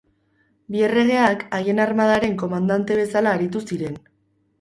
[0.75, 4.01] Bi erregeak haien armadaren komandante bezala aritu ziren.